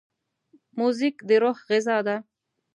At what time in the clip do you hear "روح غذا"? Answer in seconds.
1.41-1.97